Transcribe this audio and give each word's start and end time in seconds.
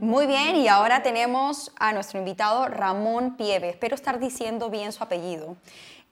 Muy 0.00 0.28
bien, 0.28 0.54
y 0.54 0.68
ahora 0.68 1.02
tenemos 1.02 1.72
a 1.76 1.92
nuestro 1.92 2.20
invitado 2.20 2.68
Ramón 2.68 3.36
Pieve. 3.36 3.68
Espero 3.68 3.96
estar 3.96 4.20
diciendo 4.20 4.70
bien 4.70 4.92
su 4.92 5.02
apellido. 5.02 5.56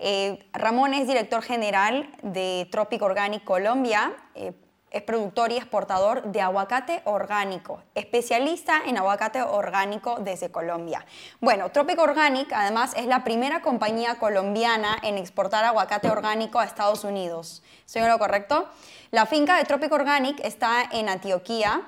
Eh, 0.01 0.45
Ramón 0.53 0.93
es 0.93 1.07
director 1.07 1.41
general 1.41 2.11
de 2.21 2.67
Tropic 2.73 3.01
Organic 3.01 3.45
Colombia. 3.45 4.13
Eh, 4.35 4.55
es 4.91 5.03
productor 5.03 5.53
y 5.53 5.57
exportador 5.57 6.25
de 6.25 6.41
aguacate 6.41 7.03
orgánico, 7.05 7.81
especialista 7.95 8.81
en 8.87 8.99
aguacate 8.99 9.43
orgánico 9.43 10.17
desde 10.19 10.51
Colombia. 10.51 11.07
Bueno, 11.41 11.71
Tropic 11.71 12.01
Organic 12.01 12.53
además 12.53 12.93
es 12.97 13.07
la 13.07 13.23
primera 13.23 13.63
compañía 13.63 14.17
colombiana 14.17 14.97
en 15.03 15.17
exportar 15.17 15.65
aguacate 15.65 16.09
orgánico 16.09 16.59
a 16.59 16.65
Estados 16.65 17.05
Unidos. 17.05 17.63
¿Soy 17.85 18.03
lo 18.03 18.19
correcto? 18.19 18.69
La 19.13 19.27
finca 19.27 19.57
de 19.59 19.65
Tropic 19.65 19.93
Organic 19.93 20.41
está 20.45 20.83
en 20.91 21.09
Antioquía, 21.09 21.83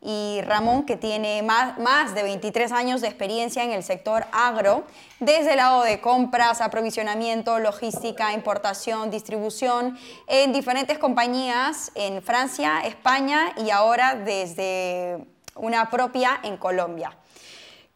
y 0.00 0.40
Ramón, 0.42 0.84
que 0.84 0.96
tiene 0.96 1.42
más, 1.42 2.14
de 2.14 2.22
23 2.22 2.70
años 2.72 3.00
de 3.00 3.08
experiencia 3.08 3.64
en 3.64 3.72
el 3.72 3.82
sector 3.82 4.24
agro, 4.32 4.84
desde 5.20 5.52
el 5.52 5.56
lado 5.56 5.82
de 5.82 6.00
compras, 6.00 6.60
aprovisionamiento, 6.60 7.58
logística, 7.58 8.32
importación, 8.32 9.10
distribución, 9.10 9.98
en 10.28 10.52
diferentes 10.52 10.98
compañías 10.98 11.90
en 11.94 12.22
Francia, 12.22 12.80
España 12.84 13.52
y 13.56 13.70
ahora 13.70 14.14
desde 14.14 15.26
una 15.56 15.90
propia 15.90 16.38
en 16.42 16.56
Colombia. 16.56 17.16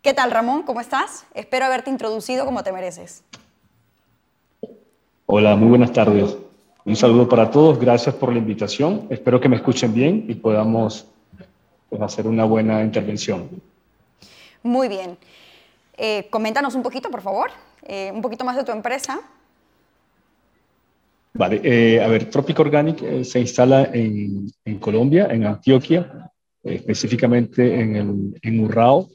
¿Qué 0.03 0.15
tal, 0.15 0.31
Ramón? 0.31 0.63
¿Cómo 0.63 0.81
estás? 0.81 1.27
Espero 1.35 1.67
haberte 1.67 1.91
introducido 1.91 2.47
como 2.47 2.63
te 2.63 2.73
mereces. 2.73 3.23
Hola, 5.27 5.55
muy 5.55 5.69
buenas 5.69 5.93
tardes. 5.93 6.37
Un 6.85 6.97
saludo 6.97 7.29
para 7.29 7.51
todos, 7.51 7.79
gracias 7.79 8.15
por 8.15 8.33
la 8.33 8.39
invitación. 8.39 9.07
Espero 9.11 9.41
que 9.41 9.49
me 9.49 9.57
escuchen 9.57 9.93
bien 9.93 10.25
y 10.27 10.35
podamos 10.35 11.07
pues, 11.91 12.01
hacer 12.01 12.27
una 12.27 12.45
buena 12.45 12.83
intervención. 12.83 13.51
Muy 14.63 14.89
bien. 14.89 15.19
Eh, 15.99 16.29
coméntanos 16.31 16.75
un 16.75 16.83
poquito, 16.83 17.11
por 17.11 17.21
favor, 17.21 17.51
eh, 17.83 18.11
un 18.15 18.23
poquito 18.23 18.45
más 18.45 18.57
de 18.57 18.65
tu 18.65 18.73
empresa. 18.73 19.21
Vale, 21.35 21.61
eh, 21.63 22.03
a 22.03 22.09
ver, 22.09 22.31
Tropic 22.31 22.59
Organic 22.59 23.25
se 23.25 23.41
instala 23.41 23.91
en, 23.93 24.51
en, 24.65 24.79
Colombia, 24.79 25.29
en 25.31 25.45
Antioquia, 25.45 26.31
específicamente 26.63 27.81
en, 27.81 27.97
el, 27.97 28.39
en 28.43 28.61
Urrao, 28.61 29.09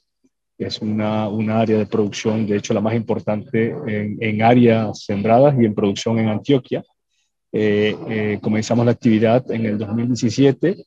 que 0.58 0.66
es 0.66 0.80
una, 0.82 1.28
una, 1.28 1.60
área 1.60 1.78
de 1.78 1.86
producción, 1.86 2.48
de 2.48 2.58
hecho 2.58 2.73
la 2.73 2.82
más 2.82 2.95
importante 2.95 3.76
en, 3.88 4.17
en 4.22 4.42
áreas 4.42 5.04
sembradas 5.04 5.56
y 5.60 5.66
en 5.66 5.76
producción 5.76 6.20
en 6.20 6.30
Antioquia. 6.30 6.84
comenzamos 8.42 8.86
la 8.86 8.92
actividad 8.92 9.50
en 9.52 9.66
el 9.66 9.78
2017 9.78 10.86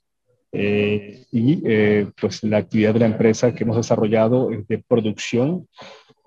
eh, 0.52 1.26
y 1.30 1.60
eh, 1.66 2.10
pues 2.18 2.42
la 2.42 2.58
actividad 2.58 2.94
de 2.94 3.00
la 3.00 3.06
empresa 3.06 3.54
que 3.54 3.64
hemos 3.64 3.76
desarrollado 3.76 4.50
es 4.50 4.66
de 4.66 4.78
producción 4.78 5.68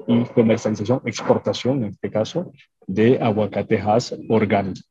y 0.08 0.24
comercialización, 0.26 1.02
exportación 1.06 1.84
en 1.84 1.90
este 1.92 2.12
caso, 2.12 2.52
de 2.86 3.20
aguacate 3.20 3.80
Hass 3.80 4.16
orgánico, 4.30 4.82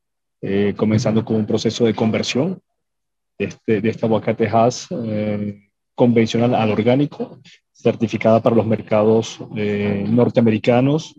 eh, 0.42 0.74
comenzando 0.76 1.24
con 1.24 1.36
un 1.36 1.46
proceso 1.46 1.84
de 1.84 1.94
conversión 1.94 2.60
de 3.38 3.46
este, 3.46 3.80
de 3.80 3.88
este 3.88 4.06
aguacate 4.06 4.48
Hass 4.48 4.88
convencional 5.94 6.54
al 6.54 6.70
orgánico, 6.70 7.38
certificada 7.72 8.42
para 8.42 8.56
los 8.56 8.66
mercados 8.66 9.38
norteamericanos 9.50 11.14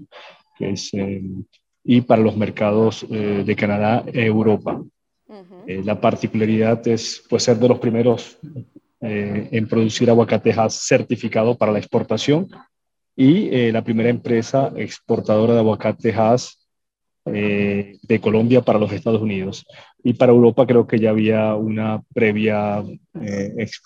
y 1.83 2.01
para 2.01 2.21
los 2.21 2.35
mercados 2.35 3.05
de 3.09 3.55
Canadá 3.55 4.03
Eh, 5.65 5.81
la 5.85 5.99
particularidad 5.99 6.85
es 6.87 7.23
pues, 7.29 7.43
ser 7.43 7.57
de 7.57 7.67
los 7.69 7.79
primeros 7.79 8.37
eh, 8.99 9.47
en 9.51 9.67
producir 9.67 10.09
aguacatejas 10.09 10.73
certificado 10.73 11.57
para 11.57 11.71
la 11.71 11.79
exportación 11.79 12.49
y 13.15 13.47
eh, 13.49 13.71
la 13.71 13.83
primera 13.83 14.09
empresa 14.09 14.71
exportadora 14.75 15.53
de 15.53 15.59
aguacatejas 15.59 16.57
de 17.23 18.19
Colombia 18.19 18.63
para 18.63 18.79
los 18.79 18.91
Estados 18.91 19.21
Unidos. 19.21 19.63
Y 20.03 20.13
para 20.13 20.31
Europa 20.31 20.65
creo 20.65 20.87
que 20.87 20.97
ya 20.97 21.11
había 21.11 21.53
una 21.53 22.01
previa 22.15 22.83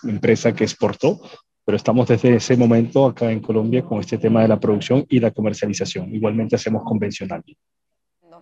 empresa 0.03 0.55
que 0.55 0.63
exportó, 0.63 1.19
pero 1.65 1.75
estamos 1.75 2.07
desde 2.07 2.37
ese 2.37 2.55
momento 2.55 3.05
acá 3.05 3.29
en 3.29 3.41
Colombia 3.41 3.83
con 3.83 3.99
este 3.99 4.17
tema 4.17 4.41
de 4.41 4.47
la 4.47 4.57
producción 4.57 5.05
y 5.09 5.19
la 5.19 5.31
comercialización. 5.31 6.15
Igualmente 6.15 6.55
hacemos 6.55 6.85
convencional. 6.85 7.43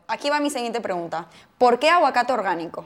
Aquí 0.08 0.30
va 0.30 0.40
mi 0.40 0.50
siguiente 0.50 0.82
pregunta. 0.82 1.28
¿Por 1.58 1.80
qué 1.80 1.90
aguacate 1.90 2.34
orgánico? 2.34 2.86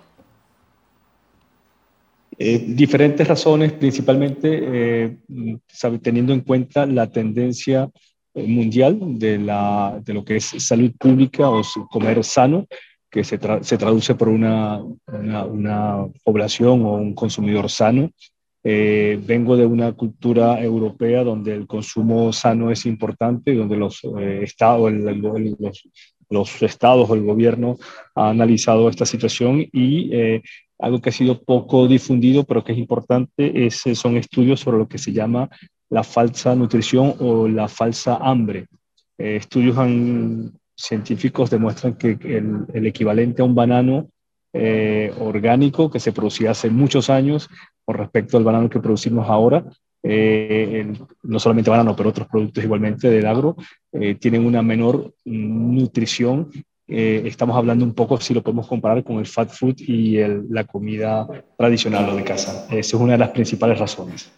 Eh, 2.39 2.65
diferentes 2.67 3.27
razones, 3.27 3.73
principalmente 3.73 4.59
eh, 4.61 5.17
teniendo 6.03 6.33
en 6.33 6.41
cuenta 6.41 6.85
la 6.85 7.09
tendencia 7.09 7.89
eh, 8.35 8.43
mundial 8.45 8.99
de, 9.17 9.39
lo 9.39 10.23
que 10.23 10.35
es 10.35 10.45
salud 10.59 10.91
pública 10.99 11.49
o 11.49 11.63
comer 11.89 12.23
sano, 12.23 12.67
que 13.09 13.23
se, 13.23 13.39
traduce 13.39 14.13
por 14.13 14.27
una, 14.27 14.83
población 16.23 16.85
o 16.85 16.93
un 16.97 17.15
consumidor 17.15 17.71
sano. 17.71 18.11
vengo 18.63 19.57
de 19.57 19.65
una 19.65 19.93
cultura 19.93 20.61
europea 20.61 21.23
donde 21.23 21.55
el 21.55 21.65
consumo 21.65 22.31
sano 22.33 22.69
es 22.69 22.85
importante, 22.85 23.55
donde 23.55 23.77
los 23.77 24.01
estados, 24.43 24.91
los, 24.91 25.87
los 26.29 26.61
estados 26.61 27.09
o 27.09 27.15
el 27.15 27.23
gobierno 27.23 27.77
ha 28.15 28.29
analizado 28.29 28.89
esta 28.89 29.05
situación 29.05 29.65
y 29.71 30.41
algo 30.79 31.01
que 31.01 31.09
ha 31.09 31.13
sido 31.13 31.41
poco 31.41 31.87
difundido, 31.87 32.43
pero 32.43 32.63
que 32.63 32.73
es 32.73 32.77
importante, 32.77 33.65
es, 33.65 33.83
son 33.93 34.17
estudios 34.17 34.59
sobre 34.59 34.77
lo 34.77 34.87
que 34.87 34.97
se 34.97 35.11
llama 35.11 35.49
la 35.89 36.03
falsa 36.03 36.55
nutrición 36.55 37.15
o 37.19 37.47
la 37.47 37.67
falsa 37.67 38.17
hambre. 38.17 38.67
Eh, 39.17 39.37
estudios 39.37 39.75
científicos 40.75 41.49
demuestran 41.49 41.95
que 41.95 42.17
el, 42.21 42.85
equivalente 42.85 43.41
a 43.41 43.45
un 43.45 43.55
banano 43.55 44.09
eh, 44.53 45.11
orgánico 45.19 45.89
que 45.89 45.99
se 45.99 46.11
producía 46.11 46.51
hace 46.51 46.69
muchos 46.69 47.09
años 47.09 47.49
con 47.83 47.95
respecto 47.95 48.37
al 48.37 48.43
banano 48.43 48.69
que 48.69 48.79
producimos 48.79 49.27
ahora, 49.29 49.65
eh, 50.03 50.93
no 51.23 51.39
solamente 51.39 51.69
banano, 51.69 51.95
pero 51.95 52.09
otros 52.09 52.27
productos 52.27 52.63
igualmente 52.63 53.09
del 53.09 53.25
agro, 53.25 53.55
tienen 54.19 54.45
una 54.45 54.61
menor 54.61 55.13
nutrición 55.25 56.51
eh, 56.89 57.23
estamos 57.25 57.57
hablando 57.57 57.83
un 57.83 57.93
poco 57.93 58.17
si 58.17 58.33
lo 58.33 58.41
podemos 58.41 58.65
comparar 58.65 59.03
con 59.03 59.17
el 59.17 59.25
fat 59.25 59.49
food 59.49 59.75
y 59.79 60.17
la 60.49 60.63
comida 60.63 61.27
tradicional 61.57 62.09
o 62.09 62.15
de 62.15 62.23
casa. 62.23 62.65
Esa 62.67 62.77
es 62.77 62.93
una 62.93 63.13
de 63.13 63.17
las 63.17 63.29
principales 63.29 63.77
razones. 63.77 64.31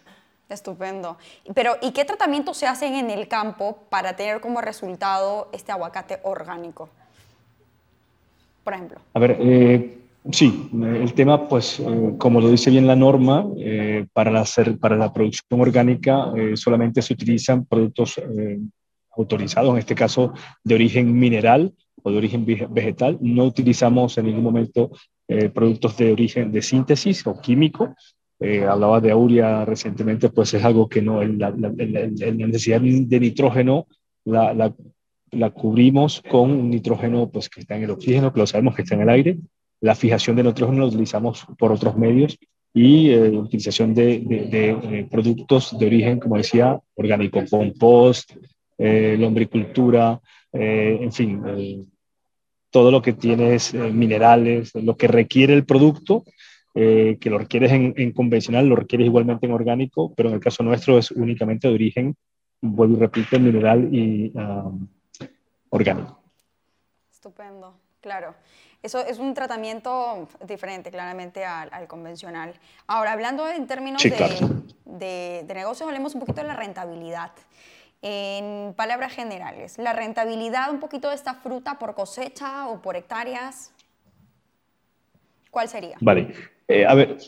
Estupendo. 0.48 1.16
Pero, 1.54 1.76
¿y 1.80 1.92
qué 1.92 2.04
tratamientos 2.04 2.56
se 2.56 2.66
hacen 2.66 2.94
en 2.94 3.08
el 3.10 3.28
campo 3.28 3.78
para 3.88 4.16
tener 4.16 4.40
como 4.40 4.60
resultado 4.60 5.48
este 5.52 5.70
aguacate 5.70 6.18
orgánico? 6.24 6.88
Por 8.64 8.74
ejemplo. 8.74 9.00
A 9.14 9.20
ver, 9.20 9.36
eh, 9.38 9.99
sí, 10.30 10.70
el 10.72 11.12
tema, 11.14 11.48
pues, 11.48 11.80
eh, 11.80 12.14
como 12.18 12.40
lo 12.40 12.50
dice 12.50 12.70
bien 12.70 12.86
la 12.86 12.96
norma, 12.96 13.46
para, 14.12 14.30
la, 14.30 14.44
para 14.80 14.96
la 14.96 15.12
producción 15.12 15.60
orgánica 15.60 16.32
solamente 16.54 17.02
se 17.02 17.14
utilizan 17.14 17.64
productos 17.64 18.20
autorizados, 19.16 19.72
en 19.72 19.78
este 19.78 19.94
caso 19.94 20.32
de 20.64 20.74
origen 20.74 21.12
mineral, 21.18 21.72
o 22.02 22.10
de 22.10 22.18
origen 22.18 22.44
vegetal. 22.44 23.18
No 23.20 23.44
utilizamos 23.44 24.16
en 24.18 24.26
ningún 24.26 24.42
momento 24.42 24.90
eh, 25.28 25.48
productos 25.48 25.96
de 25.96 26.12
origen 26.12 26.52
de 26.52 26.62
síntesis 26.62 27.26
o 27.26 27.40
químico. 27.40 27.94
Eh, 28.38 28.64
hablaba 28.64 29.00
de 29.00 29.10
auria 29.10 29.64
recientemente, 29.64 30.30
pues 30.30 30.54
es 30.54 30.64
algo 30.64 30.88
que 30.88 31.02
no, 31.02 31.22
la, 31.22 31.50
necesidad 31.50 32.80
de 32.80 33.20
nitrógeno 33.20 33.86
la, 34.24 34.72
la, 35.30 35.50
cubrimos 35.50 36.22
con 36.22 36.50
un 36.50 36.70
nitrógeno 36.70 37.28
pues, 37.30 37.48
que 37.48 37.60
está 37.60 37.76
en 37.76 37.84
el 37.84 37.90
oxígeno, 37.90 38.32
que 38.32 38.40
lo 38.40 38.46
sabemos 38.46 38.74
que 38.74 38.82
está 38.82 38.94
en 38.94 39.02
el 39.02 39.10
aire. 39.10 39.38
La 39.80 39.94
fijación 39.94 40.36
de 40.36 40.44
nitrógeno 40.44 40.80
la 40.80 40.86
utilizamos 40.86 41.46
por 41.58 41.72
otros 41.72 41.96
medios 41.96 42.38
y 42.72 43.10
eh, 43.10 43.30
utilización 43.30 43.94
de, 43.94 44.18
de, 44.20 45.08
productos 45.10 45.76
de 45.78 45.86
origen, 45.86 46.20
como 46.20 46.36
decía, 46.36 46.78
orgánico, 46.94 47.42
compost, 47.48 48.32
lombricultura, 48.78 50.20
eh, 50.52 50.98
en 51.00 51.12
fin, 51.12 51.88
todo 52.70 52.90
lo 52.90 53.02
que 53.02 53.12
tienes, 53.12 53.74
eh, 53.74 53.90
minerales, 53.92 54.74
lo 54.74 54.96
que 54.96 55.08
requiere 55.08 55.52
el 55.54 55.64
producto, 55.64 56.24
eh, 56.74 57.18
que 57.20 57.30
lo 57.30 57.38
requieres 57.38 57.72
en, 57.72 58.12
convencional, 58.12 58.68
lo 58.68 58.76
requieres 58.76 59.06
igualmente 59.06 59.46
en 59.46 59.52
orgánico, 59.52 60.14
pero 60.14 60.28
en 60.28 60.36
el 60.36 60.40
caso 60.40 60.62
nuestro 60.62 60.98
es 60.98 61.10
únicamente 61.10 61.68
de 61.68 61.74
origen, 61.74 62.16
vuelvo 62.60 62.96
y 62.96 63.00
repito, 63.00 63.38
mineral 63.40 63.92
y 63.92 64.32
um, 64.36 64.86
orgánico. 65.70 66.22
Estupendo, 67.12 67.76
claro. 68.00 68.34
Eso 68.82 69.04
es 69.04 69.18
un 69.18 69.34
tratamiento 69.34 70.28
diferente, 70.46 70.90
claramente, 70.90 71.44
al, 71.44 71.86
convencional. 71.86 72.54
Ahora, 72.86 73.12
hablando 73.12 73.48
en 73.48 73.66
términos 73.66 74.02
de, 74.02 74.10
de, 74.86 75.44
de 75.46 75.54
negocios, 75.54 75.86
hablemos 75.86 76.14
un 76.14 76.20
poquito 76.20 76.40
de 76.40 76.48
la 76.48 76.56
rentabilidad 76.56 77.32
en 78.02 78.72
palabras 78.74 79.12
generales, 79.12 79.78
la 79.78 79.92
rentabilidad 79.92 80.70
un 80.70 80.80
poquito 80.80 81.08
de 81.08 81.14
esta 81.14 81.34
fruta 81.34 81.78
por 81.78 81.94
cosecha 81.94 82.68
o 82.68 82.80
por 82.80 82.96
hectáreas, 82.96 83.72
¿cuál 85.50 85.68
sería? 85.68 85.96
Vale, 86.00 86.32
eh, 86.66 86.86
a 86.86 86.94
ver, 86.94 87.18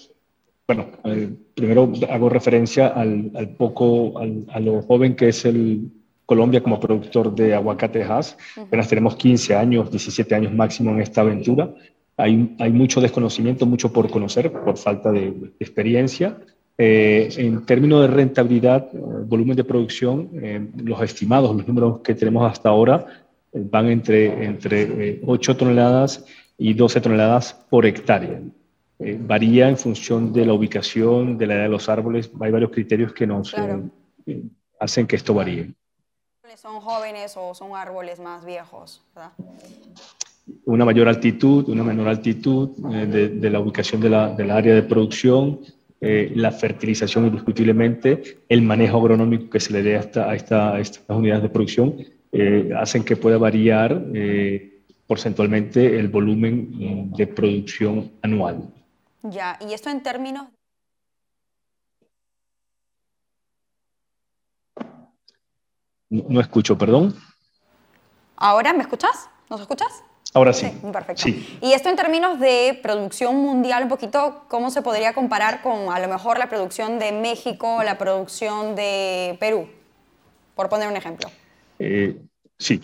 bueno, 0.67 0.87
eh, 1.05 1.31
primero 1.55 1.93
hago 2.11 2.29
referencia 2.31 2.87
al, 2.89 3.55
poco, 3.59 4.19
a 4.19 4.61
lo 4.61 4.83
joven 4.83 5.15
que 5.15 5.29
es 5.29 5.45
el 5.45 5.91
Colombia 6.27 6.63
como 6.63 6.81
productor 6.81 7.35
de 7.35 7.55
aguacate 7.55 8.03
Hass. 8.03 8.37
Apenas 8.57 8.89
tenemos 8.89 9.17
15 9.17 9.55
años, 9.55 9.91
17 9.91 10.35
años 10.35 10.53
máximo 10.53 10.91
en 10.91 11.01
esta 11.01 11.21
aventura. 11.21 11.75
Hay, 12.17 12.55
hay 12.59 12.73
mucho 12.73 13.01
desconocimiento, 13.01 13.67
mucho 13.67 13.93
por 13.93 14.11
conocer, 14.11 14.53
por 14.53 14.77
falta 14.77 15.11
de, 15.11 15.53
experiencia. 15.59 16.39
Eh, 16.79 17.29
en 17.37 17.65
términos 17.67 18.03
de 18.03 18.07
rentabilidad, 18.09 18.89
eh, 18.93 18.99
volumen 19.27 19.57
de 19.57 19.65
producción, 19.65 20.31
los 20.85 21.03
estimados, 21.03 21.55
los 21.55 21.67
números 21.67 22.01
que 22.01 22.15
tenemos 22.15 22.51
hasta 22.51 22.69
ahora 22.69 23.07
van 23.53 23.89
entre, 23.89 24.45
entre 24.45 25.21
8 25.27 25.57
toneladas 25.57 26.25
y 26.57 26.75
12 26.75 27.01
toneladas 27.01 27.55
por 27.69 27.87
hectárea. 27.87 28.41
Eh, 29.05 29.19
varía 29.21 29.69
en 29.69 29.77
función 29.77 30.33
de 30.33 30.47
la 30.47 30.53
ubicación, 30.53 31.37
de 31.37 31.47
la 31.47 31.55
edad 31.55 31.63
de 31.65 31.69
los 31.71 31.89
árboles. 31.89 32.31
Hay 32.41 32.53
varios 32.53 32.71
criterios 32.71 33.13
que 33.13 33.27
nos 33.27 33.53
eh, 33.55 33.83
eh, 34.27 34.43
hacen 34.79 35.07
que 35.07 35.17
esto 35.17 35.35
varíe. 35.35 35.73
¿Son 36.57 36.81
jóvenes 36.81 37.35
o 37.37 37.55
son 37.55 37.75
árboles 37.75 38.21
más 38.21 38.45
viejos? 38.45 39.03
Una 40.65 40.85
mayor 40.85 41.09
altitud, 41.09 41.69
una 41.69 41.83
menor 41.83 42.09
altitud 42.09 42.71
de, 42.79 43.51
la 43.51 43.61
ubicación 43.61 44.01
de 44.01 44.11
la, 44.11 44.29
del 44.29 44.51
área 44.51 44.75
de 44.75 44.83
producción, 44.83 45.61
la 46.01 46.51
fertilización 46.51 47.27
indiscutiblemente, 47.27 48.39
el 48.49 48.63
manejo 48.63 48.99
agronómico 48.99 49.49
que 49.49 49.61
se 49.61 49.73
le 49.73 49.83
dé 49.83 49.97
a, 49.97 50.01
esta, 50.01 50.31
a, 50.31 50.35
esta, 50.35 50.81
estas 50.81 51.05
unidades 51.09 51.45
de 51.45 51.49
producción, 51.49 51.97
hacen 52.77 53.05
que 53.05 53.17
pueda 53.17 53.39
variar 53.39 54.03
porcentualmente 55.07 55.99
el 55.99 56.09
volumen 56.09 57.13
de 57.13 57.27
producción 57.29 58.11
anual. 58.21 58.69
Ya, 59.23 59.59
y 59.61 59.73
esto 59.73 59.89
en 59.89 60.03
términos... 60.03 60.49
No, 66.13 66.43
escucho, 66.43 66.77
perdón. 66.77 67.17
¿Ahora 68.37 68.75
me 68.75 68.83
escuchas? 68.83 69.31
¿Nos 69.49 69.63
escuchas? 69.63 70.05
Ahora 70.35 70.53
sí. 70.53 70.71
perfecto. 70.93 71.27
Y 71.63 71.73
esto 71.73 71.89
en 71.89 71.97
términos 71.97 72.39
de 72.39 72.79
producción 72.83 73.37
mundial, 73.37 73.85
un 73.85 73.89
poquito, 73.89 74.45
¿cómo 74.49 74.71
se 74.71 74.83
podría 74.83 75.15
comparar 75.15 75.63
con 75.63 75.91
a 75.91 75.99
lo 76.01 76.09
mejor 76.09 76.39
la 76.39 76.51
producción 76.51 76.99
de 76.99 77.13
México, 77.13 77.83
la 77.83 77.97
producción 77.97 78.75
de 78.75 79.39
Perú? 79.41 79.69
Por 80.55 80.69
poner 80.69 80.89
un 80.89 80.97
ejemplo. 80.99 81.31
Eh, 81.79 82.21
sí, 82.59 82.83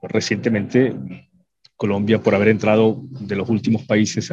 recientemente 0.00 0.94
Colombia 1.76 2.20
por 2.20 2.34
haber 2.34 2.48
entrado 2.48 3.00
de 3.02 3.36
los 3.36 3.48
últimos 3.48 3.84
países 3.84 4.30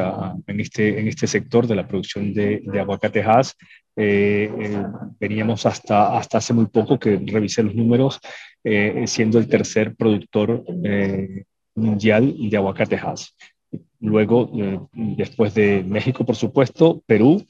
en, 0.47 0.59
este, 0.59 0.99
en 0.99 1.07
este 1.07 1.27
sector 1.27 1.67
de 1.67 1.75
la 1.75 1.87
producción 1.87 2.33
de, 2.33 2.61
aguacatejas. 2.79 3.55
Eh, 3.95 4.51
eh, 4.59 4.83
veníamos 5.19 5.65
hasta, 5.65 6.17
hasta 6.17 6.37
hace 6.37 6.53
muy 6.53 6.67
poco 6.67 6.99
que 6.99 7.19
revisé 7.25 7.63
los 7.63 7.75
números, 7.75 8.19
eh, 8.63 9.03
siendo 9.07 9.39
el 9.39 9.47
tercer 9.47 9.95
productor 9.95 10.63
mundial 11.75 12.35
de 12.37 12.57
aguacatejas. 12.57 13.35
Luego, 13.99 14.51
después 14.93 15.53
de 15.53 15.83
México, 15.83 16.25
por 16.25 16.35
supuesto, 16.35 17.03
Perú 17.05 17.45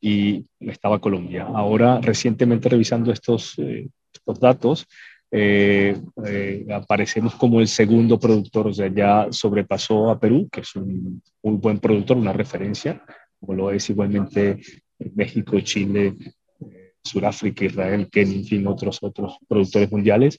y 0.00 0.46
estaba 0.60 1.00
Colombia. 1.00 1.44
Ahora, 1.44 2.00
recientemente 2.00 2.68
revisando 2.68 3.12
estos, 3.12 3.56
estos 3.58 4.40
datos, 4.40 4.86
eh, 5.34 5.98
eh, 6.26 6.66
aparecemos 6.70 7.34
como 7.36 7.58
el 7.60 7.66
segundo 7.66 8.18
productor, 8.18 8.66
o 8.66 8.72
sea, 8.74 8.92
ya 8.94 9.28
sobrepasó 9.30 10.10
a 10.10 10.20
Perú, 10.20 10.46
que 10.52 10.60
es 10.60 10.76
un 10.76 11.22
muy 11.42 11.56
buen 11.56 11.78
productor, 11.78 12.18
una 12.18 12.34
referencia, 12.34 13.02
como 13.40 13.54
lo 13.54 13.70
es 13.70 13.88
igualmente 13.88 14.60
México, 15.14 15.58
Chile, 15.60 16.14
eh, 16.60 16.92
Sudáfrica, 17.02 17.64
Israel, 17.64 18.10
Kenia, 18.10 18.36
en 18.36 18.44
fin, 18.44 18.66
otros, 18.66 18.98
otros 19.00 19.38
productores 19.48 19.90
mundiales. 19.90 20.38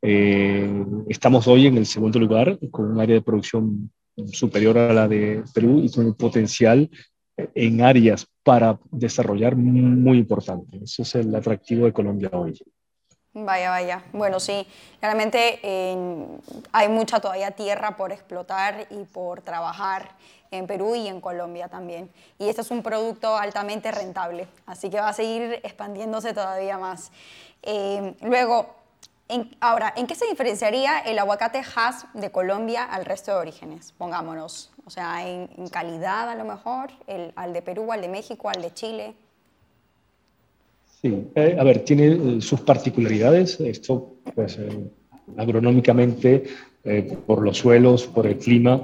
estamos 0.00 1.46
hoy 1.46 1.66
en 1.66 1.76
el 1.76 1.84
segundo 1.84 2.18
lugar 2.18 2.58
con 2.70 2.90
un 2.90 2.98
área 2.98 3.16
de 3.16 3.22
producción 3.22 3.90
superior 4.32 4.78
a 4.78 4.94
la 4.94 5.06
de 5.06 5.44
Perú 5.52 5.82
y 5.84 5.90
con 5.90 6.06
un 6.06 6.14
potencial 6.14 6.88
en 7.36 7.82
áreas 7.82 8.26
para 8.42 8.78
desarrollar 8.90 9.54
muy 9.56 10.16
importante. 10.16 10.78
Eso 10.82 11.02
es 11.02 11.14
el 11.16 11.34
atractivo 11.34 11.84
de 11.84 11.92
Colombia 11.92 12.30
hoy. 12.32 12.54
Vaya, 13.32 13.70
vaya. 13.70 14.04
Bueno, 14.12 14.40
sí, 14.40 14.66
claramente 14.98 15.60
hay 16.72 16.88
mucha 16.88 17.20
todavía 17.20 17.52
tierra 17.52 17.96
por 17.96 18.10
explotar 18.10 18.88
y 18.90 19.04
por 19.04 19.40
trabajar 19.42 20.16
en 20.50 20.66
Perú 20.66 20.96
y 20.96 21.06
en 21.06 21.20
Colombia 21.20 21.68
también. 21.68 22.10
Y 22.38 22.48
este 22.48 22.62
es 22.62 22.70
un 22.70 22.82
producto 22.82 23.36
altamente 23.36 23.92
rentable, 23.92 24.48
así 24.66 24.90
que 24.90 25.00
va 25.00 25.10
a 25.10 25.12
seguir 25.12 25.60
expandiéndose 25.62 26.34
todavía 26.34 26.76
más. 26.76 27.12
Eh, 27.62 28.16
luego, 28.22 28.74
ahora, 29.60 29.92
¿en 29.96 30.06
qué 30.06 30.14
se 30.14 30.26
diferenciaría 30.26 30.98
el 30.98 31.18
aguacate 31.18 31.62
Hass 31.74 32.06
de 32.14 32.32
Colombia 32.32 32.84
al 32.84 33.04
resto 33.04 33.32
de 33.32 33.38
orígenes? 33.38 33.92
Pongámonos, 33.92 34.72
o 34.86 34.90
sea, 34.90 35.26
en, 35.26 35.68
calidad 35.68 36.28
a 36.28 36.34
lo 36.34 36.44
mejor, 36.44 36.90
al 37.36 37.52
de 37.52 37.62
Perú, 37.62 37.92
al 37.92 38.00
de 38.00 38.08
México, 38.08 38.48
al 38.48 38.60
de 38.60 38.74
Chile. 38.74 39.14
Sí, 41.02 41.28
eh, 41.34 41.56
a 41.58 41.64
ver, 41.64 41.80
tiene 41.80 42.08
eh, 42.08 42.40
sus 42.40 42.60
particularidades. 42.60 43.58
Esto, 43.60 44.16
pues, 44.34 44.58
eh, 44.58 44.68
agronómicamente, 45.36 46.44
por 47.26 47.42
los 47.42 47.58
suelos, 47.58 48.06
por 48.06 48.26
el 48.26 48.38
clima, 48.38 48.82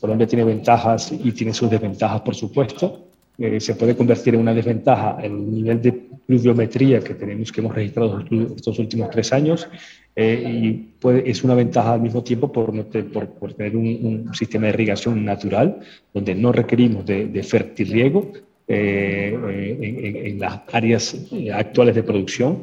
Colombia 0.00 0.26
tiene 0.26 0.44
ventajas 0.44 1.12
y 1.12 1.30
tiene 1.30 1.54
sus 1.54 1.70
desventajas, 1.70 2.20
por 2.22 2.34
supuesto. 2.34 3.06
se 3.38 3.74
puede 3.76 3.96
convertir 3.96 4.34
en 4.34 4.40
una 4.40 4.52
desventaja 4.52 5.18
el 5.22 5.54
nivel 5.54 5.80
de 5.80 5.92
pluviometría 5.92 6.98
que 6.98 7.14
tenemos, 7.14 7.52
que 7.52 7.60
hemos 7.60 7.76
registrado 7.76 8.24
estos 8.56 8.80
últimos 8.80 9.08
tres 9.10 9.32
años, 9.32 9.68
y 10.16 10.72
puede, 11.00 11.30
es 11.30 11.44
una 11.44 11.54
ventaja 11.54 11.92
al 11.92 12.00
mismo 12.00 12.24
tiempo 12.24 12.50
por, 12.50 12.72
por, 13.12 13.28
por 13.28 13.54
tener 13.54 13.76
un, 13.76 14.28
sistema 14.34 14.66
de 14.66 14.72
irrigación 14.72 15.24
natural, 15.24 15.78
donde 16.12 16.34
no 16.34 16.50
requerimos 16.50 17.06
de, 17.06 17.28
de 17.28 17.42
fertirriego, 17.44 18.32
eh, 18.72 20.26
en, 20.26 20.38
las 20.38 20.60
áreas 20.72 21.16
actuales 21.52 21.94
de 21.96 22.02
producción. 22.04 22.62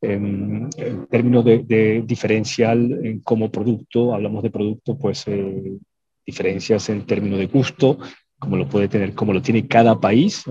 En, 0.00 0.70
términos 1.10 1.44
de, 1.44 2.04
diferencial 2.06 3.20
como 3.24 3.50
producto, 3.50 4.14
hablamos 4.14 4.44
de 4.44 4.50
producto, 4.50 4.96
pues 4.96 5.24
eh, 5.26 5.78
diferencias 6.24 6.88
en 6.90 7.04
términos 7.04 7.40
de 7.40 7.46
gusto, 7.46 7.98
como 8.38 8.56
lo 8.56 8.68
puede 8.68 8.86
tener, 8.86 9.14
como 9.14 9.32
lo 9.32 9.42
tiene 9.42 9.66
cada 9.66 9.98
país. 9.98 10.44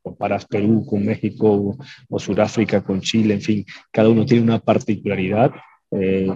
Comparas 0.00 0.46
Perú 0.46 0.86
con 0.88 1.04
México 1.04 1.76
o 2.08 2.18
Sudáfrica 2.20 2.84
con 2.84 3.00
Chile, 3.00 3.34
en 3.34 3.40
fin, 3.40 3.64
cada 3.90 4.08
uno 4.08 4.24
tiene 4.24 4.44
una 4.44 4.60
particularidad 4.60 5.50
eh, 5.90 6.28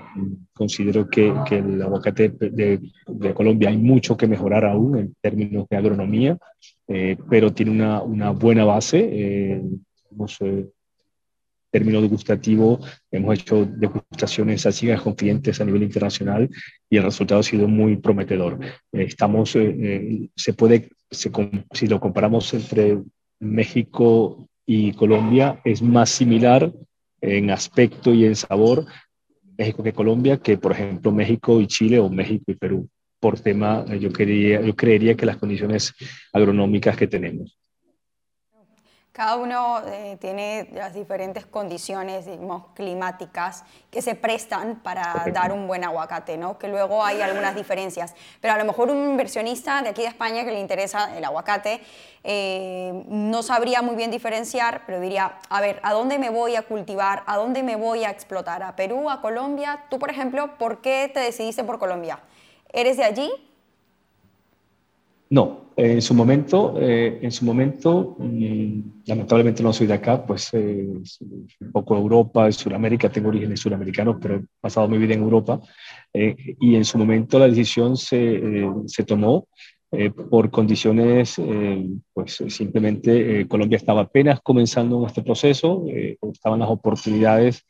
considero 0.53 1.09
que, 1.09 1.35
que, 1.49 1.59
el 1.59 1.83
aguacate 1.83 2.29
de, 2.29 2.81
de, 3.07 3.35
Colombia 3.35 3.69
hay 3.69 3.79
mucho 3.79 4.17
que 4.17 4.29
mejorar 4.29 4.65
aún 4.65 4.97
en 4.97 5.15
términos 5.21 5.67
de 5.69 5.77
agronomía, 5.77 6.39
eh, 6.87 7.17
pero 7.29 7.53
tiene 7.53 7.73
una, 7.73 8.03
una 8.03 8.31
buena 8.31 8.65
base. 8.65 8.99
Eh, 9.01 9.63
hemos, 10.11 10.41
en 10.41 10.71
términos 11.71 12.03
degustativos, 12.03 13.01
hemos 13.11 13.41
hecho 13.41 13.65
degustaciones 13.65 14.67
así 14.67 14.89
con 15.03 15.15
clientes 15.15 15.61
a 15.61 15.65
nivel 15.65 15.83
internacional 15.83 16.49
y 16.89 16.97
el 16.97 17.03
resultado 17.03 17.41
ha 17.41 17.45
sido 17.45 17.67
muy 17.69 17.97
prometedor. 17.97 18.59
estamos, 18.93 19.51
se 19.51 20.53
puede, 20.57 20.91
si 21.11 21.87
lo 21.87 22.01
comparamos 22.01 22.53
entre 22.55 22.99
México 23.39 24.49
y 24.67 24.93
Colombia, 24.93 25.61
es 25.65 25.81
más 25.81 26.11
similar 26.11 26.73
en 27.21 27.51
aspecto 27.51 28.13
y 28.13 28.25
en 28.25 28.35
sabor 28.35 28.87
México 29.61 29.83
que 29.83 29.93
Colombia, 29.93 30.39
que 30.39 30.57
por 30.57 30.73
ejemplo 30.73 31.13
México 31.13 31.61
y 31.61 31.67
Chile 31.67 31.99
o 31.99 32.09
México 32.09 32.45
y 32.49 32.55
Perú, 32.55 32.89
por 33.21 33.39
tema, 33.39 33.85
yo, 33.97 34.11
quería, 34.11 34.63
yo 34.63 34.75
creería 34.75 35.15
que 35.15 35.27
las 35.27 35.37
condiciones 35.37 35.93
agronómicas 36.33 36.97
que 36.97 37.07
tenemos. 37.07 37.60
Cada 39.21 39.37
uno 39.37 39.83
eh, 39.87 40.17
tiene 40.19 40.71
las 40.73 40.95
diferentes 40.95 41.45
condiciones 41.45 42.25
digamos, 42.25 42.69
climáticas 42.73 43.65
que 43.91 44.01
se 44.01 44.15
prestan 44.15 44.77
para 44.77 45.27
dar 45.31 45.53
un 45.53 45.67
buen 45.67 45.85
aguacate, 45.85 46.39
¿no? 46.39 46.57
que 46.59 46.69
luego 46.69 47.05
hay 47.05 47.21
algunas 47.21 47.55
diferencias. 47.55 48.15
Pero 48.41 48.55
a 48.55 48.57
lo 48.57 48.65
mejor 48.65 48.89
un 48.89 49.11
inversionista 49.11 49.83
de 49.83 49.91
aquí 49.91 50.01
de 50.01 50.09
España 50.09 50.43
que 50.43 50.53
le 50.53 50.59
interesa 50.59 51.15
el 51.19 51.23
aguacate 51.23 51.83
eh, 52.25 53.05
no 53.09 53.43
sabría 53.43 53.83
muy 53.83 53.95
bien 53.95 54.11
diferenciar, 54.11 54.85
pero 54.87 55.01
diría, 55.01 55.35
a 55.51 55.61
ver, 55.61 55.81
¿a 55.83 55.93
dónde 55.93 56.19
me 56.19 56.31
voy 56.31 56.57
a 56.57 56.63
cultivar? 56.63 57.23
¿A 57.27 57.37
dónde 57.37 57.63
me 57.63 57.77
voy 57.77 58.05
a 58.05 58.11
explotar? 58.11 58.63
¿A 58.63 58.75
Perú? 58.75 59.11
¿A 59.11 59.21
Colombia? 59.21 59.85
Tú, 59.91 59.99
por 59.99 60.09
ejemplo, 60.09 60.57
¿por 60.57 60.81
qué 60.81 61.11
te 61.13 61.21
decidiste 61.21 61.63
por 61.63 61.79
Colombia? 61.79 62.21
¿Eres 62.73 62.97
de 62.97 63.05
allí? 63.05 63.50
No, 65.31 65.71
en 65.77 66.03
su 66.03 66.13
momento, 66.13 66.75
eh, 66.81 67.21
en 67.23 67.31
su 67.31 67.45
momento, 67.45 68.17
mm, 68.19 69.05
lamentablemente 69.07 69.63
no 69.63 69.73
soy 69.73 69.87
de 69.87 69.95
acá, 69.95 70.27
pues 70.27 70.51
eh, 70.53 70.89
un 71.61 71.73
poco 71.73 71.97
Europa, 71.97 72.51
Sudamérica, 72.51 73.09
tengo 73.09 73.29
orígenes 73.29 73.61
suramericanos, 73.61 74.17
pero 74.21 74.37
he 74.37 74.43
pasado 74.61 74.89
mi 74.89 74.99
vida 74.99 75.15
en 75.15 75.23
Europa. 75.23 75.61
Eh, 76.13 76.57
y 76.61 76.75
en 76.75 76.85
su 76.85 76.99
momento 76.99 77.39
la 77.39 77.47
decisión 77.47 77.97
se, 77.97 78.69
se 78.87 79.05
tomó 79.05 79.47
por 80.31 80.51
condiciones, 80.53 81.41
pues 82.13 82.45
simplemente 82.47 83.45
Colombia 83.49 83.77
estaba 83.77 84.03
apenas 84.03 84.41
comenzando 84.41 85.01
en 85.01 85.07
este 85.07 85.23
proceso, 85.23 85.85
estaban 86.33 86.61
las 86.61 86.71
oportunidades 86.71 87.67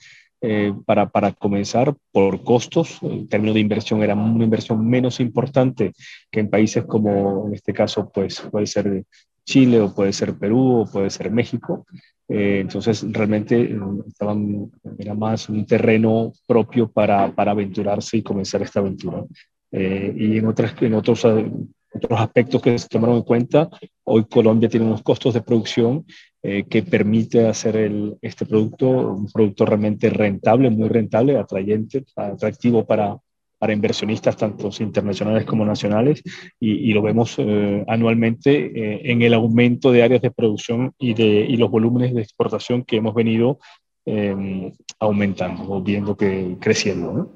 para, 0.86 1.10
para, 1.10 1.32
comenzar 1.32 1.94
por 2.12 2.42
costos. 2.42 2.98
En 3.02 3.28
términos 3.28 3.54
de 3.54 3.60
inversión, 3.60 4.02
era 4.02 4.14
una 4.14 4.44
inversión 4.44 4.88
menos 4.88 5.20
importante 5.20 5.92
que 6.30 6.40
en 6.40 6.48
países 6.48 6.84
como, 6.84 7.46
en 7.48 7.54
este 7.54 7.72
caso, 7.72 8.10
pues 8.10 8.40
puede 8.40 8.66
ser 8.66 9.04
Chile 9.44 9.80
o 9.80 9.92
puede 9.94 10.12
ser 10.12 10.38
Perú 10.38 10.82
o 10.82 10.86
puede 10.86 11.10
ser 11.10 11.30
México. 11.30 11.86
Eh, 12.28 12.60
entonces, 12.60 13.04
realmente 13.10 13.60
eh, 13.60 13.78
estaban, 14.06 14.70
era 14.98 15.14
más 15.14 15.48
un 15.48 15.66
terreno 15.66 16.32
propio 16.46 16.88
para, 16.88 17.34
para 17.34 17.50
aventurarse 17.50 18.18
y 18.18 18.22
comenzar 18.22 18.62
esta 18.62 18.78
aventura. 18.78 19.24
Eh, 19.72 20.14
y 20.16 20.38
en, 20.38 20.46
otras, 20.46 20.80
en 20.80 20.94
otros, 20.94 21.24
otros 21.24 22.20
aspectos 22.20 22.62
que 22.62 22.78
se 22.78 22.88
tomaron 22.88 23.16
en 23.16 23.22
cuenta, 23.22 23.68
hoy 24.04 24.24
Colombia 24.26 24.68
tiene 24.68 24.86
unos 24.86 25.02
costos 25.02 25.34
de 25.34 25.42
producción 25.42 26.06
que 26.42 26.82
permite 26.82 27.46
hacer 27.46 27.90
este 28.22 28.46
producto 28.46 28.88
un 28.88 29.26
producto 29.26 29.66
realmente 29.66 30.08
rentable, 30.08 30.70
muy 30.70 30.88
rentable, 30.88 31.36
atrayente, 31.36 32.04
atractivo 32.16 32.86
para, 32.86 33.18
para 33.60 33.74
inversionistas 33.74 34.38
tanto 34.38 34.70
internacionales 34.80 35.44
como 35.44 35.66
nacionales 35.66 36.22
y, 36.58 36.94
lo 36.94 37.02
vemos 37.02 37.34
eh, 37.38 37.84
anualmente 37.86 38.52
eh, 38.54 39.12
en 39.12 39.20
el 39.20 39.34
aumento 39.34 39.92
de 39.92 40.02
áreas 40.02 40.22
de 40.22 40.30
producción 40.30 40.94
y, 40.98 41.12
de, 41.12 41.44
y 41.46 41.58
los 41.58 41.70
volúmenes 41.70 42.14
de 42.14 42.22
exportación 42.22 42.84
que 42.84 42.96
hemos 42.96 43.14
venido 43.14 43.58
em, 44.06 44.72
aumentando 44.98 45.70
o 45.70 45.82
viendo 45.82 46.16
que 46.16 46.56
creciendo. 46.58 47.30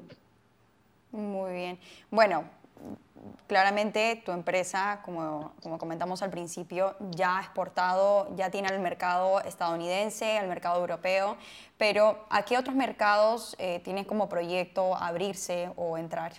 Muy 1.11 1.53
bien. 1.53 1.77
Bueno, 2.09 2.43
claramente 3.47 4.21
tu 4.25 4.31
empresa, 4.31 5.01
como, 5.03 5.53
como, 5.61 5.77
comentamos 5.77 6.21
al 6.21 6.29
principio, 6.29 6.95
ya 7.11 7.37
ha 7.37 7.41
exportado, 7.41 8.35
ya 8.35 8.49
tiene 8.49 8.69
el 8.69 8.79
mercado 8.79 9.41
estadounidense, 9.41 10.37
el 10.37 10.47
mercado 10.47 10.79
europeo, 10.79 11.37
pero 11.77 12.25
¿a 12.29 12.43
qué 12.43 12.57
otros 12.57 12.75
mercados 12.75 13.55
eh, 13.59 13.81
tienes 13.83 14.05
como 14.05 14.29
proyecto 14.29 14.95
abrirse 14.95 15.69
o 15.75 15.97
entrar? 15.97 16.33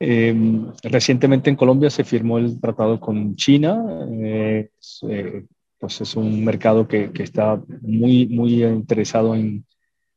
Em, 0.00 0.72
recientemente 0.82 1.50
en 1.50 1.56
Colombia 1.56 1.90
se 1.90 2.04
firmó 2.04 2.38
el 2.38 2.60
tratado 2.60 2.98
con 3.00 3.36
China. 3.36 3.82
Eh, 4.10 4.70
eh, 5.08 5.44
pues 5.78 6.00
es 6.00 6.16
un 6.16 6.44
mercado 6.44 6.88
que, 6.88 7.12
que, 7.12 7.22
está 7.22 7.60
muy, 7.82 8.26
muy 8.26 8.64
interesado 8.64 9.34
en, 9.34 9.64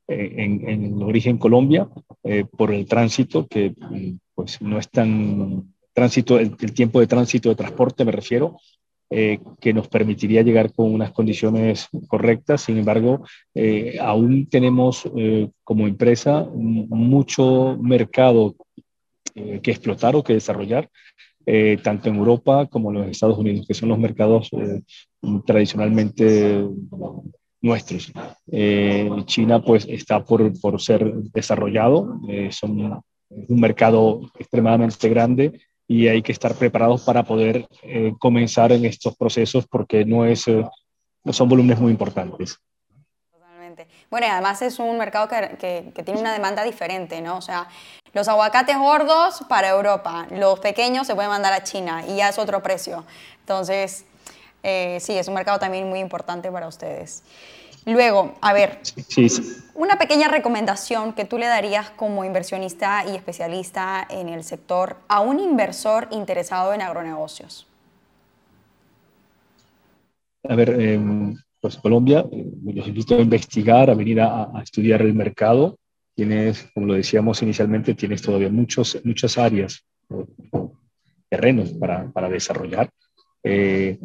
en, 0.07 0.67
en 0.67 0.86
el 0.86 1.03
origen 1.03 1.38
Colombia 1.38 1.88
por 2.57 2.74
el 2.74 2.86
tránsito 2.86 3.48
que 3.48 3.74
pues 4.36 4.62
no 4.62 4.77
es 4.77 4.89
tan 4.89 5.74
tránsito, 5.98 6.38
el, 6.38 6.55
tiempo 6.55 7.00
de 7.00 7.07
tránsito 7.07 7.50
de 7.50 7.55
transporte 7.55 8.05
me 8.05 8.12
refiero, 8.12 8.60
eh, 9.10 9.39
que 9.60 9.74
nos 9.74 9.88
permitiría 9.88 10.43
llegar 10.43 10.72
con 10.72 10.93
unas 10.93 11.12
condiciones 11.12 11.88
correctas. 12.07 12.62
Sin 12.62 12.77
embargo, 12.77 13.25
eh, 13.55 13.98
aún 14.00 14.48
tenemos 14.48 15.10
eh, 15.15 15.50
como 15.63 15.88
empresa 15.88 16.46
mucho 16.53 17.77
mercado 17.81 18.55
que 19.34 19.72
explotar 19.72 20.15
o 20.15 20.24
que 20.24 20.34
desarrollar, 20.34 20.89
tanto 21.84 22.10
en 22.10 22.15
Europa 22.15 22.65
como 22.65 22.89
en 22.89 22.98
los 22.98 23.07
Estados 23.07 23.38
Unidos, 23.38 23.67
que 23.67 23.75
son 23.75 23.89
los 23.89 24.00
mercados 24.00 24.50
tradicionalmente 25.46 26.65
nuestros. 27.67 28.12
China 29.25 29.62
pues 29.62 29.86
está 29.89 30.24
por, 30.24 30.59
por 30.59 30.81
ser 30.81 31.13
desarrollado, 31.33 32.19
son 32.51 33.01
es 33.29 33.50
un 33.50 33.59
mercado 33.59 34.21
extremadamente 34.39 35.09
grande 35.09 35.59
y 35.88 36.07
hay 36.07 36.21
que 36.21 36.31
estar 36.31 36.53
preparados 36.55 37.03
para 37.03 37.24
poder 37.24 37.67
eh, 37.83 38.13
comenzar 38.19 38.71
en 38.71 38.86
estos 38.86 39.15
procesos 39.15 39.65
porque 39.67 40.05
no, 40.05 40.25
es, 40.25 40.47
eh, 40.47 40.65
no 41.24 41.33
son 41.33 41.50
volúmenes 41.50 41.79
muy 41.79 41.91
importantes. 41.91 42.57
Totalmente. 43.31 43.88
Bueno, 44.09 44.27
y 44.27 44.29
además 44.29 44.62
es 44.62 44.79
un 44.79 44.97
mercado 44.97 45.27
que, 45.27 45.91
que, 45.93 46.03
tiene 46.03 46.19
una 46.19 46.33
demanda 46.33 46.63
diferente, 46.63 47.21
¿no? 47.21 47.38
O 47.38 47.41
sea, 47.41 47.67
los 48.13 48.27
aguacates 48.27 48.77
gordos 48.77 49.43
para 49.47 49.69
Europa, 49.69 50.27
los 50.31 50.59
pequeños 50.59 51.07
se 51.07 51.15
pueden 51.15 51.29
mandar 51.29 51.53
a 51.53 51.63
China 51.63 52.03
y 52.07 52.17
ya 52.17 52.29
es 52.29 52.38
otro 52.38 52.62
precio. 52.63 53.05
Entonces, 53.41 54.05
eh, 54.63 54.97
sí, 54.99 55.17
es 55.17 55.27
un 55.27 55.33
mercado 55.33 55.59
también 55.59 55.87
muy 55.89 55.99
importante 55.99 56.51
para 56.51 56.67
ustedes. 56.67 57.23
Luego, 57.85 58.33
a 58.41 58.51
ver, 58.51 58.79
una 59.73 59.97
pequeña 59.97 60.27
recomendación 60.27 61.13
que 61.13 61.23
tú 61.23 61.37
le 61.37 61.45
darías 61.45 61.89
como 61.91 62.25
inversionista 62.25 63.05
y 63.09 63.15
especialista 63.15 64.05
en 64.09 64.27
el 64.27 64.43
sector 64.43 64.97
a 65.07 65.21
un 65.21 65.39
inversor 65.39 66.09
interesado 66.11 66.73
en 66.73 66.81
agronegocios. 66.81 67.65
A 70.43 70.55
ver, 70.55 70.69
em, 70.81 71.33
pues 71.61 71.77
Colombia, 71.77 72.25
eh, 72.29 72.45
los 72.65 72.87
invito 72.89 73.15
a 73.15 73.21
investigar, 73.21 73.89
a 73.89 73.95
venir 73.95 74.19
a, 74.19 74.51
estudiar 74.61 75.01
el 75.01 75.13
mercado. 75.13 75.77
Tienes, 76.13 76.69
como 76.73 76.87
lo 76.87 76.93
decíamos 76.93 77.41
inicialmente, 77.41 77.93
tienes 77.93 78.21
todavía 78.21 78.49
muchos, 78.49 78.99
muchas 79.05 79.37
áreas, 79.37 79.85
terrenos 81.29 81.71
para, 81.71 82.11
para 82.11 82.27
desarrollar. 82.27 82.89
Eh, 83.43 83.97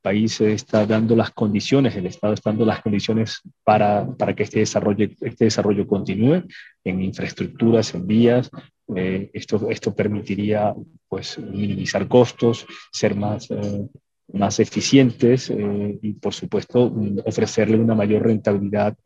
país 0.00 0.40
está 0.40 0.86
dando 0.86 1.14
las 1.14 1.30
condiciones, 1.30 1.94
el 1.96 2.06
Estado 2.06 2.34
está 2.34 2.50
dando 2.50 2.64
las 2.64 2.80
condiciones 2.80 3.40
para, 3.62 4.06
para 4.06 4.34
que 4.34 4.44
este 4.44 4.60
desarrollo, 4.60 5.08
este 5.20 5.44
desarrollo 5.44 5.86
continúe 5.86 6.44
en 6.84 7.02
infraestructuras, 7.02 7.94
en 7.94 8.06
vías. 8.06 8.50
Eh, 8.96 9.30
esto, 9.32 9.68
esto 9.70 9.94
permitiría 9.94 10.74
pues, 11.08 11.38
minimizar 11.38 12.08
costos, 12.08 12.66
ser 12.90 13.14
más, 13.14 13.50
eh, 13.50 13.86
más 14.32 14.58
eficientes 14.58 15.50
eh, 15.50 15.98
y, 16.02 16.14
por 16.14 16.34
supuesto, 16.34 16.92
ofrecerle 17.24 17.78
una 17.78 17.94
mayor 17.94 18.22
rentabilidad 18.24 18.96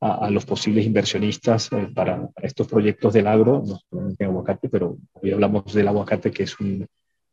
a, 0.00 0.26
a 0.26 0.30
los 0.30 0.44
posibles 0.44 0.84
inversionistas 0.84 1.70
para, 1.94 2.28
estos 2.42 2.66
proyectos 2.66 3.12
del 3.12 3.26
agro, 3.26 3.62
no 3.66 3.78
solamente 3.88 4.24
en 4.24 4.30
aguacate, 4.30 4.68
pero 4.68 4.96
hoy 5.12 5.30
hablamos 5.30 5.72
del 5.72 5.88
aguacate 5.88 6.30
que 6.30 6.42
es 6.42 6.58
un 6.58 6.86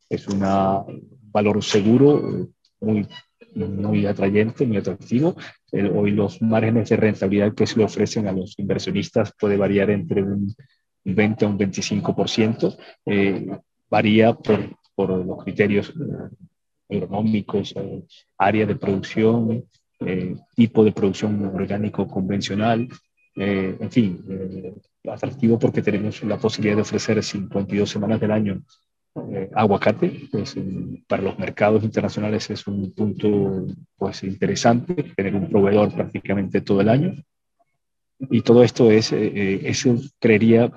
es 0.08 0.26
una 0.28 0.82
valor 1.30 1.62
seguro 1.62 2.48
muy, 2.80 3.06
muy 3.54 4.06
atrayente, 4.06 4.66
muy 4.66 4.78
atractivo. 4.78 5.36
hoy 5.72 6.10
los 6.12 6.40
márgenes 6.42 6.88
de 6.88 6.96
rentabilidad 6.96 7.54
que 7.54 7.66
se 7.66 7.78
le 7.78 7.84
ofrecen 7.84 8.26
a 8.26 8.32
los 8.32 8.58
inversionistas 8.58 9.32
puede 9.38 9.56
variar 9.56 9.90
entre 9.90 10.22
un 10.22 10.54
20 11.14 11.44
a 11.44 11.48
un 11.48 11.58
25%. 11.58 12.76
Eh, 13.06 13.46
varía 13.90 14.34
por, 14.34 14.76
por, 14.94 15.10
los 15.24 15.44
criterios 15.44 15.90
eh, 15.90 16.96
agronómicos, 16.96 17.74
eh, 17.76 18.02
área 18.36 18.66
de 18.66 18.76
producción, 18.76 19.64
tipo 20.54 20.84
de 20.84 20.92
producción 20.92 21.44
orgánico 21.46 22.06
convencional, 22.06 22.88
en 23.34 23.90
fin, 23.90 24.22
atractivo 25.10 25.58
porque 25.58 25.82
tenemos 25.82 26.22
la 26.22 26.38
posibilidad 26.38 26.76
de 26.76 26.82
ofrecer 26.82 27.20
52 27.20 27.90
semanas 27.90 28.20
del 28.20 28.30
año 28.30 28.62
eh, 29.32 29.50
aguacate, 29.54 30.28
pues, 30.30 30.56
para 31.06 31.22
los 31.22 31.38
mercados 31.38 31.82
internacionales 31.84 32.50
es 32.50 32.66
un 32.66 32.92
punto 32.92 33.66
pues, 33.96 34.22
interesante, 34.24 34.94
tener 35.16 35.34
un 35.34 35.48
proveedor 35.48 35.92
prácticamente 35.92 36.60
todo 36.60 36.80
el 36.80 36.88
año. 36.88 37.14
Y 38.18 38.40
todo 38.42 38.62
esto 38.64 38.90
es, 38.90 39.12
eh, 39.12 39.32
eh, 39.34 39.60
eso 39.64 39.96
creería, 40.18 40.72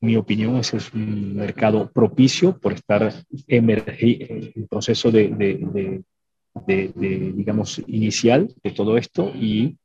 mi 0.00 0.16
opinión, 0.16 0.56
ese 0.56 0.76
es 0.76 0.92
un 0.92 1.36
mercado 1.36 1.90
propicio 1.90 2.58
por 2.58 2.72
estar 2.74 3.12
en 3.46 3.70
el 3.70 4.66
proceso 4.68 5.10
de, 5.10 5.28
de, 5.28 6.02
de, 6.66 6.92
de, 6.94 7.32
digamos, 7.32 7.82
inicial 7.86 8.54
de 8.62 8.70
todo 8.70 8.98
esto 8.98 9.32
y 9.34 9.76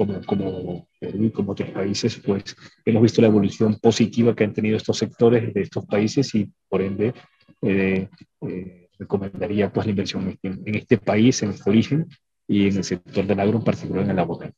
como, 0.00 0.24
como 0.24 0.88
Perú 0.98 1.24
y 1.24 1.30
como 1.30 1.52
otros 1.52 1.68
países, 1.68 2.16
pues 2.24 2.56
hemos 2.86 3.02
visto 3.02 3.20
la 3.20 3.28
evolución 3.28 3.78
positiva 3.78 4.34
que 4.34 4.44
han 4.44 4.54
tenido 4.54 4.78
estos 4.78 4.96
sectores 4.96 5.52
de 5.52 5.60
estos 5.60 5.84
países 5.84 6.34
y 6.34 6.50
por 6.70 6.80
ende 6.80 7.12
eh, 7.60 8.08
eh, 8.40 8.88
recomendaría 8.98 9.70
pues 9.70 9.84
la 9.84 9.90
inversión 9.90 10.38
en, 10.42 10.74
este 10.74 10.96
país, 10.96 11.42
en 11.42 11.50
este 11.50 11.68
origen 11.68 12.06
y 12.48 12.68
en 12.68 12.78
el 12.78 12.84
sector 12.84 13.26
del 13.26 13.40
agro, 13.40 13.58
en 13.58 13.64
particular 13.64 14.04
en 14.04 14.10
el 14.12 14.18
aguacate. 14.18 14.54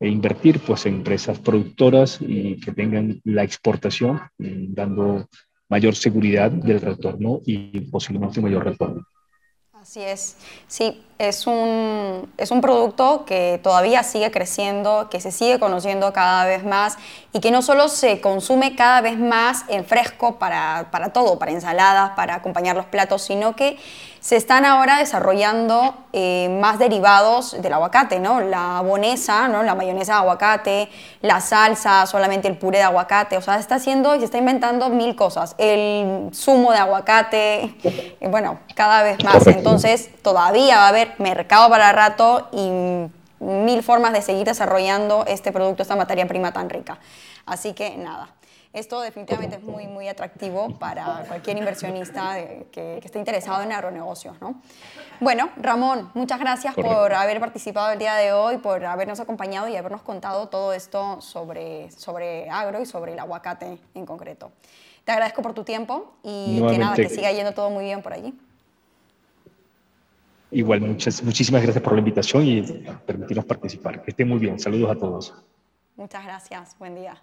E 0.00 0.08
invertir 0.08 0.58
pues 0.60 0.86
en 0.86 0.94
empresas 0.94 1.38
productoras 1.40 2.18
y 2.22 2.58
que 2.58 2.72
tengan 2.72 3.20
la 3.24 3.44
exportación, 3.44 4.18
dando 4.38 5.28
mayor 5.68 5.94
seguridad 5.94 6.50
del 6.50 6.80
retorno 6.80 7.40
y 7.44 7.80
posiblemente 7.90 8.40
mayor 8.40 8.64
retorno. 8.64 9.04
Así 9.84 10.00
es, 10.00 10.36
sí, 10.66 11.04
es 11.18 11.46
un, 11.46 12.32
es 12.38 12.50
un 12.50 12.62
producto 12.62 13.26
que 13.26 13.60
todavía 13.62 14.02
sigue 14.02 14.30
creciendo, 14.30 15.10
que 15.10 15.20
se 15.20 15.30
sigue 15.30 15.58
conociendo 15.58 16.10
cada 16.14 16.46
vez 16.46 16.64
más 16.64 16.96
y 17.34 17.40
que 17.40 17.50
no 17.50 17.60
solo 17.60 17.88
se 17.88 18.22
consume 18.22 18.76
cada 18.76 19.02
vez 19.02 19.18
más 19.18 19.66
en 19.68 19.84
fresco 19.84 20.38
para, 20.38 20.88
para 20.90 21.12
todo, 21.12 21.38
para 21.38 21.52
ensaladas, 21.52 22.12
para 22.16 22.36
acompañar 22.36 22.76
los 22.76 22.86
platos, 22.86 23.20
sino 23.20 23.54
que 23.56 23.76
se 24.24 24.36
están 24.36 24.64
ahora 24.64 24.96
desarrollando 24.96 25.94
eh, 26.14 26.48
más 26.58 26.78
derivados 26.78 27.60
del 27.60 27.74
aguacate, 27.74 28.20
¿no? 28.20 28.40
La 28.40 28.80
bonesa, 28.80 29.48
¿no? 29.48 29.62
La 29.62 29.74
mayonesa 29.74 30.14
de 30.14 30.18
aguacate, 30.20 30.88
la 31.20 31.42
salsa, 31.42 32.06
solamente 32.06 32.48
el 32.48 32.56
puré 32.56 32.78
de 32.78 32.84
aguacate, 32.84 33.36
o 33.36 33.42
sea, 33.42 33.56
se 33.56 33.60
está 33.60 33.74
haciendo 33.74 34.14
y 34.14 34.20
se 34.20 34.24
está 34.24 34.38
inventando 34.38 34.88
mil 34.88 35.14
cosas. 35.14 35.54
El 35.58 36.30
zumo 36.32 36.72
de 36.72 36.78
aguacate, 36.78 37.74
eh, 37.84 38.28
bueno, 38.30 38.60
cada 38.74 39.02
vez 39.02 39.22
más. 39.22 39.46
Entonces, 39.46 40.08
todavía 40.22 40.78
va 40.78 40.86
a 40.86 40.88
haber 40.88 41.12
mercado 41.18 41.68
para 41.68 41.92
rato 41.92 42.48
y 42.50 42.70
mil 43.40 43.82
formas 43.82 44.14
de 44.14 44.22
seguir 44.22 44.46
desarrollando 44.46 45.26
este 45.28 45.52
producto, 45.52 45.82
esta 45.82 45.96
materia 45.96 46.26
prima 46.26 46.50
tan 46.50 46.70
rica. 46.70 46.98
Así 47.44 47.74
que 47.74 47.94
nada. 47.98 48.30
Esto 48.74 49.00
definitivamente 49.00 49.54
es 49.56 49.62
muy, 49.62 49.86
muy 49.86 50.08
atractivo 50.08 50.76
para 50.80 51.24
cualquier 51.28 51.58
inversionista 51.58 52.36
que, 52.72 52.98
esté 53.04 53.20
interesado 53.20 53.62
en 53.62 53.70
agronegocios. 53.70 54.40
¿no? 54.40 54.60
Bueno, 55.20 55.48
Ramón, 55.56 56.10
muchas 56.14 56.40
gracias 56.40 56.74
por 56.74 57.14
haber 57.14 57.38
participado 57.38 57.92
el 57.92 58.00
día 58.00 58.16
de 58.16 58.32
hoy, 58.32 58.58
por 58.58 58.84
habernos 58.84 59.20
acompañado 59.20 59.68
y 59.68 59.76
habernos 59.76 60.02
contado 60.02 60.48
todo 60.48 60.72
esto 60.72 61.20
sobre, 61.20 61.88
sobre 61.92 62.50
agro 62.50 62.82
y 62.82 62.86
sobre 62.86 63.12
el 63.12 63.20
aguacate 63.20 63.78
en 63.94 64.04
concreto. 64.04 64.50
Te 65.04 65.12
agradezco 65.12 65.40
por 65.40 65.54
tu 65.54 65.62
tiempo 65.62 66.12
y 66.24 66.60
que 66.68 66.76
nada, 66.76 66.96
que 66.96 67.08
siga 67.08 67.30
yendo 67.30 67.52
todo 67.52 67.70
muy 67.70 67.84
bien 67.84 68.02
por 68.02 68.12
allí. 68.12 68.34
Igual, 70.50 70.80
muchas, 70.80 71.22
muchísimas 71.22 71.62
gracias 71.62 71.82
por 71.82 71.92
la 71.92 72.00
invitación 72.00 72.44
y 72.44 72.62
permitirnos 73.06 73.44
participar. 73.44 74.02
Que 74.02 74.10
esté 74.10 74.24
muy 74.24 74.38
bien. 74.38 74.58
Saludos 74.58 74.90
a 74.90 74.98
todos. 74.98 75.34
Muchas 75.94 76.24
gracias. 76.24 76.76
Buen 76.76 76.96
día. 76.96 77.22